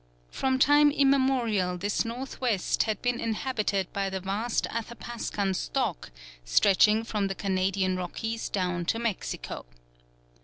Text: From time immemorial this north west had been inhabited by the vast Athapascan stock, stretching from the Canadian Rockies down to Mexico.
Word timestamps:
From 0.31 0.57
time 0.57 0.89
immemorial 0.89 1.77
this 1.77 2.03
north 2.03 2.41
west 2.41 2.81
had 2.89 2.99
been 3.03 3.19
inhabited 3.19 3.93
by 3.93 4.09
the 4.09 4.19
vast 4.19 4.65
Athapascan 4.71 5.53
stock, 5.55 6.09
stretching 6.43 7.03
from 7.03 7.27
the 7.27 7.35
Canadian 7.35 7.97
Rockies 7.97 8.49
down 8.49 8.85
to 8.85 8.97
Mexico. 8.97 9.63